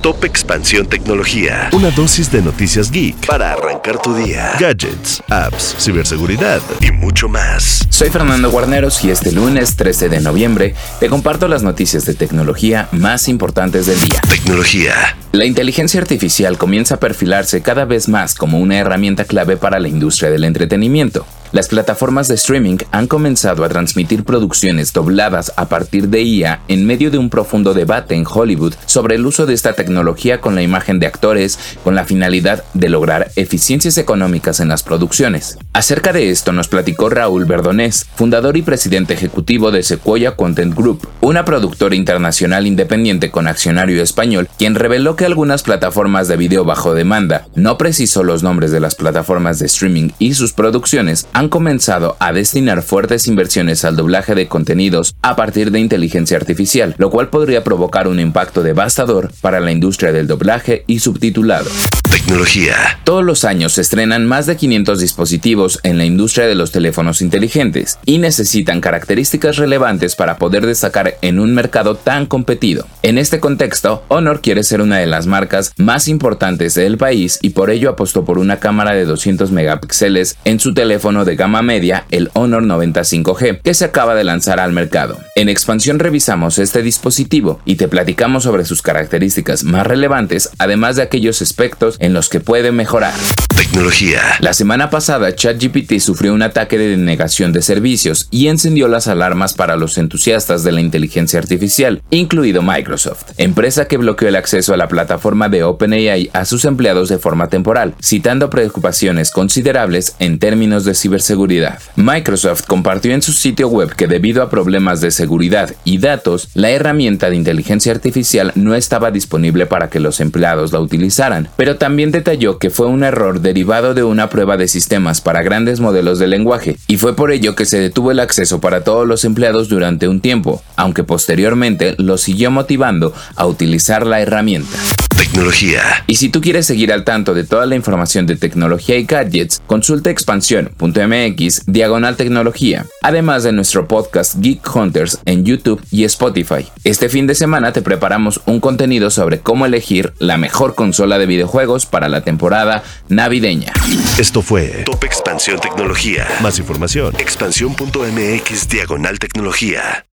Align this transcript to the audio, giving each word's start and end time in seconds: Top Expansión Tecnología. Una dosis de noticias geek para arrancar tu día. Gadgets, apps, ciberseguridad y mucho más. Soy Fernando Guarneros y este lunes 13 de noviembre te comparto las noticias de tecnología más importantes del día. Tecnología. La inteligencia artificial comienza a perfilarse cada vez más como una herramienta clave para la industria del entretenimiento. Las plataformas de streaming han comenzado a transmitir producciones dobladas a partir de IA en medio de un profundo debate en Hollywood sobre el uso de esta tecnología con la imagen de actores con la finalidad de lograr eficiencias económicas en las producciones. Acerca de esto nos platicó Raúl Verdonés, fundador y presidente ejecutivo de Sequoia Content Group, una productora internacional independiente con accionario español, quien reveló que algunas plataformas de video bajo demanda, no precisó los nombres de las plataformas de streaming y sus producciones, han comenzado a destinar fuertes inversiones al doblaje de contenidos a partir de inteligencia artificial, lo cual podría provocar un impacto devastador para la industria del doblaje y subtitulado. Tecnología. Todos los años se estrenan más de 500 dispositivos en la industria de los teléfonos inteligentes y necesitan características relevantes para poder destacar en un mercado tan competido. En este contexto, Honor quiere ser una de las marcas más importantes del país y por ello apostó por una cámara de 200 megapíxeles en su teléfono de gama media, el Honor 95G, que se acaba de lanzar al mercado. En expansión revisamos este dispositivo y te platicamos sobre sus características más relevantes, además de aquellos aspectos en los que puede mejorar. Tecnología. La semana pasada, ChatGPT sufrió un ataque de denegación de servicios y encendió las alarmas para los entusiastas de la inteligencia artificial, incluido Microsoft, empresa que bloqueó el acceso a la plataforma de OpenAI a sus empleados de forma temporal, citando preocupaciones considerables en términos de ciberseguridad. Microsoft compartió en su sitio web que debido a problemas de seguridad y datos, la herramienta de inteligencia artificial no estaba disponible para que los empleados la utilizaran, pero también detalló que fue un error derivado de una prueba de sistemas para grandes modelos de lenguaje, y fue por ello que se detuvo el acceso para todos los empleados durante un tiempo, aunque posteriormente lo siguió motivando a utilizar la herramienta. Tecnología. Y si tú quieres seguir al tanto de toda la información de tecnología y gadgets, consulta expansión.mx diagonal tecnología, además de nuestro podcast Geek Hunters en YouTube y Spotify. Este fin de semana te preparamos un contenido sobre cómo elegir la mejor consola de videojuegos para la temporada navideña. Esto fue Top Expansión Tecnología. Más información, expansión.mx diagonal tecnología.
Top 0.00 0.24
Expansión 0.24 0.86
Tecnología. 0.86 1.70
Una 1.72 1.90
dosis 1.90 2.30
de 2.30 2.40
noticias 2.40 2.92
geek 2.92 3.26
para 3.26 3.54
arrancar 3.54 4.00
tu 4.00 4.14
día. 4.14 4.52
Gadgets, 4.56 5.20
apps, 5.28 5.74
ciberseguridad 5.76 6.62
y 6.80 6.92
mucho 6.92 7.28
más. 7.28 7.84
Soy 7.90 8.08
Fernando 8.08 8.48
Guarneros 8.48 9.04
y 9.04 9.10
este 9.10 9.32
lunes 9.32 9.74
13 9.74 10.08
de 10.08 10.20
noviembre 10.20 10.76
te 11.00 11.08
comparto 11.08 11.48
las 11.48 11.64
noticias 11.64 12.04
de 12.06 12.14
tecnología 12.14 12.88
más 12.92 13.26
importantes 13.26 13.86
del 13.86 14.00
día. 14.00 14.20
Tecnología. 14.28 14.94
La 15.32 15.46
inteligencia 15.46 16.00
artificial 16.00 16.58
comienza 16.58 16.94
a 16.94 17.00
perfilarse 17.00 17.60
cada 17.60 17.84
vez 17.84 18.08
más 18.08 18.36
como 18.36 18.60
una 18.60 18.78
herramienta 18.78 19.24
clave 19.24 19.56
para 19.56 19.80
la 19.80 19.88
industria 19.88 20.30
del 20.30 20.44
entretenimiento. 20.44 21.26
Las 21.50 21.68
plataformas 21.68 22.28
de 22.28 22.34
streaming 22.34 22.76
han 22.90 23.06
comenzado 23.06 23.64
a 23.64 23.68
transmitir 23.68 24.24
producciones 24.24 24.92
dobladas 24.92 25.52
a 25.56 25.68
partir 25.68 26.08
de 26.08 26.22
IA 26.22 26.60
en 26.68 26.86
medio 26.86 27.10
de 27.10 27.16
un 27.16 27.30
profundo 27.30 27.72
debate 27.72 28.14
en 28.14 28.26
Hollywood 28.26 28.74
sobre 28.84 29.14
el 29.14 29.24
uso 29.24 29.46
de 29.46 29.54
esta 29.54 29.72
tecnología 29.72 30.42
con 30.42 30.54
la 30.54 30.62
imagen 30.62 30.98
de 30.98 31.06
actores 31.06 31.58
con 31.82 31.94
la 31.94 32.04
finalidad 32.04 32.64
de 32.74 32.90
lograr 32.90 33.30
eficiencias 33.36 33.96
económicas 33.96 34.60
en 34.60 34.68
las 34.68 34.82
producciones. 34.82 35.58
Acerca 35.78 36.12
de 36.12 36.30
esto 36.30 36.50
nos 36.50 36.66
platicó 36.66 37.08
Raúl 37.08 37.44
Verdonés, 37.44 38.04
fundador 38.16 38.56
y 38.56 38.62
presidente 38.62 39.14
ejecutivo 39.14 39.70
de 39.70 39.84
Sequoia 39.84 40.34
Content 40.34 40.74
Group, 40.74 41.06
una 41.20 41.44
productora 41.44 41.94
internacional 41.94 42.66
independiente 42.66 43.30
con 43.30 43.46
accionario 43.46 44.02
español, 44.02 44.48
quien 44.58 44.74
reveló 44.74 45.14
que 45.14 45.24
algunas 45.24 45.62
plataformas 45.62 46.26
de 46.26 46.36
video 46.36 46.64
bajo 46.64 46.94
demanda, 46.94 47.46
no 47.54 47.78
precisó 47.78 48.24
los 48.24 48.42
nombres 48.42 48.72
de 48.72 48.80
las 48.80 48.96
plataformas 48.96 49.60
de 49.60 49.66
streaming 49.66 50.08
y 50.18 50.34
sus 50.34 50.52
producciones, 50.52 51.28
han 51.32 51.48
comenzado 51.48 52.16
a 52.18 52.32
destinar 52.32 52.82
fuertes 52.82 53.28
inversiones 53.28 53.84
al 53.84 53.94
doblaje 53.94 54.34
de 54.34 54.48
contenidos 54.48 55.14
a 55.22 55.36
partir 55.36 55.70
de 55.70 55.78
inteligencia 55.78 56.38
artificial, 56.38 56.96
lo 56.98 57.10
cual 57.10 57.28
podría 57.28 57.62
provocar 57.62 58.08
un 58.08 58.18
impacto 58.18 58.64
devastador 58.64 59.30
para 59.40 59.60
la 59.60 59.70
industria 59.70 60.10
del 60.10 60.26
doblaje 60.26 60.82
y 60.88 60.98
subtitulado. 60.98 61.70
Tecnología. 62.10 62.98
Todos 63.04 63.22
los 63.22 63.44
años 63.44 63.74
se 63.74 63.82
estrenan 63.82 64.24
más 64.24 64.46
de 64.46 64.56
500 64.56 64.98
dispositivos 64.98 65.78
en 65.82 65.98
la 65.98 66.06
industria 66.06 66.46
de 66.46 66.54
los 66.54 66.72
teléfonos 66.72 67.20
inteligentes 67.20 67.98
y 68.06 68.16
necesitan 68.16 68.80
características 68.80 69.56
relevantes 69.56 70.16
para 70.16 70.38
poder 70.38 70.64
destacar 70.64 71.18
en 71.20 71.38
un 71.38 71.54
mercado 71.54 71.96
tan 71.96 72.24
competido. 72.24 72.86
En 73.02 73.18
este 73.18 73.40
contexto, 73.40 74.04
Honor 74.08 74.40
quiere 74.40 74.62
ser 74.62 74.80
una 74.80 74.96
de 74.98 75.06
las 75.06 75.26
marcas 75.26 75.74
más 75.76 76.08
importantes 76.08 76.74
del 76.74 76.96
país 76.96 77.38
y 77.42 77.50
por 77.50 77.70
ello 77.70 77.90
apostó 77.90 78.24
por 78.24 78.38
una 78.38 78.58
cámara 78.58 78.94
de 78.94 79.04
200 79.04 79.50
megapíxeles 79.50 80.38
en 80.46 80.60
su 80.60 80.72
teléfono 80.72 81.26
de 81.26 81.36
gama 81.36 81.60
media, 81.60 82.06
el 82.10 82.30
Honor 82.32 82.62
95G, 82.62 83.60
que 83.60 83.74
se 83.74 83.84
acaba 83.84 84.14
de 84.14 84.24
lanzar 84.24 84.60
al 84.60 84.72
mercado. 84.72 85.18
En 85.36 85.50
expansión 85.50 85.98
revisamos 85.98 86.58
este 86.58 86.82
dispositivo 86.82 87.60
y 87.66 87.76
te 87.76 87.86
platicamos 87.86 88.44
sobre 88.44 88.64
sus 88.64 88.80
características 88.80 89.64
más 89.64 89.86
relevantes, 89.86 90.50
además 90.58 90.96
de 90.96 91.02
aquellos 91.02 91.42
aspectos 91.42 91.97
en 91.98 92.12
los 92.12 92.28
que 92.28 92.40
puede 92.40 92.72
mejorar. 92.72 93.14
Tecnología. 93.58 94.20
La 94.38 94.52
semana 94.52 94.88
pasada, 94.88 95.34
ChatGPT 95.34 95.98
sufrió 95.98 96.32
un 96.32 96.42
ataque 96.42 96.78
de 96.78 96.90
denegación 96.90 97.52
de 97.52 97.60
servicios 97.60 98.28
y 98.30 98.46
encendió 98.46 98.86
las 98.86 99.08
alarmas 99.08 99.52
para 99.52 99.76
los 99.76 99.98
entusiastas 99.98 100.62
de 100.62 100.70
la 100.70 100.80
inteligencia 100.80 101.40
artificial, 101.40 102.00
incluido 102.10 102.62
Microsoft, 102.62 103.32
empresa 103.36 103.88
que 103.88 103.96
bloqueó 103.96 104.28
el 104.28 104.36
acceso 104.36 104.72
a 104.72 104.76
la 104.76 104.86
plataforma 104.86 105.48
de 105.48 105.64
OpenAI 105.64 106.30
a 106.34 106.44
sus 106.44 106.64
empleados 106.66 107.08
de 107.08 107.18
forma 107.18 107.48
temporal, 107.48 107.96
citando 108.00 108.48
preocupaciones 108.48 109.32
considerables 109.32 110.14
en 110.20 110.38
términos 110.38 110.84
de 110.84 110.94
ciberseguridad. 110.94 111.80
Microsoft 111.96 112.62
compartió 112.64 113.12
en 113.12 113.22
su 113.22 113.32
sitio 113.32 113.66
web 113.66 113.92
que 113.96 114.06
debido 114.06 114.44
a 114.44 114.50
problemas 114.50 115.00
de 115.00 115.10
seguridad 115.10 115.74
y 115.82 115.98
datos, 115.98 116.50
la 116.54 116.70
herramienta 116.70 117.28
de 117.28 117.34
inteligencia 117.34 117.90
artificial 117.90 118.52
no 118.54 118.76
estaba 118.76 119.10
disponible 119.10 119.66
para 119.66 119.90
que 119.90 119.98
los 119.98 120.20
empleados 120.20 120.72
la 120.72 120.78
utilizaran, 120.78 121.48
pero 121.56 121.76
también 121.76 122.12
detalló 122.12 122.60
que 122.60 122.70
fue 122.70 122.86
un 122.86 123.02
error 123.02 123.40
derivado 123.48 123.94
de 123.94 124.04
una 124.04 124.28
prueba 124.28 124.58
de 124.58 124.68
sistemas 124.68 125.22
para 125.22 125.42
grandes 125.42 125.80
modelos 125.80 126.18
de 126.18 126.26
lenguaje, 126.26 126.76
y 126.86 126.98
fue 126.98 127.16
por 127.16 127.32
ello 127.32 127.56
que 127.56 127.64
se 127.64 127.80
detuvo 127.80 128.10
el 128.10 128.20
acceso 128.20 128.60
para 128.60 128.84
todos 128.84 129.08
los 129.08 129.24
empleados 129.24 129.70
durante 129.70 130.06
un 130.06 130.20
tiempo, 130.20 130.62
aunque 130.76 131.02
posteriormente 131.02 131.94
lo 131.96 132.18
siguió 132.18 132.50
motivando 132.50 133.14
a 133.36 133.46
utilizar 133.46 134.06
la 134.06 134.20
herramienta. 134.20 134.76
Tecnología. 135.18 136.04
Y 136.06 136.14
si 136.14 136.28
tú 136.28 136.40
quieres 136.40 136.64
seguir 136.64 136.92
al 136.92 137.02
tanto 137.02 137.34
de 137.34 137.42
toda 137.42 137.66
la 137.66 137.74
información 137.74 138.24
de 138.26 138.36
tecnología 138.36 138.96
y 138.96 139.04
gadgets, 139.04 139.60
consulta 139.66 140.10
expansión.mx 140.10 141.62
diagonal 141.66 142.16
tecnología, 142.16 142.86
además 143.02 143.42
de 143.42 143.50
nuestro 143.50 143.88
podcast 143.88 144.36
Geek 144.38 144.76
Hunters 144.76 145.18
en 145.24 145.44
YouTube 145.44 145.82
y 145.90 146.04
Spotify. 146.04 146.68
Este 146.84 147.08
fin 147.08 147.26
de 147.26 147.34
semana 147.34 147.72
te 147.72 147.82
preparamos 147.82 148.40
un 148.46 148.60
contenido 148.60 149.10
sobre 149.10 149.40
cómo 149.40 149.66
elegir 149.66 150.12
la 150.20 150.36
mejor 150.36 150.76
consola 150.76 151.18
de 151.18 151.26
videojuegos 151.26 151.84
para 151.84 152.08
la 152.08 152.20
temporada 152.20 152.84
navideña. 153.08 153.72
Esto 154.18 154.40
fue 154.40 154.84
Top 154.86 155.02
Expansión 155.02 155.58
Tecnología. 155.58 156.28
Más 156.40 156.60
información, 156.60 157.16
expansión.mx 157.18 158.68
diagonal 158.68 159.18
tecnología. 159.18 160.07